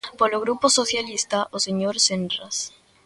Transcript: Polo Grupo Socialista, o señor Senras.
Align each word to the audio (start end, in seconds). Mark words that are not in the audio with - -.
Polo 0.19 0.37
Grupo 0.43 0.65
Socialista, 0.79 1.39
o 1.55 1.57
señor 1.65 1.95
Senras. 2.07 2.57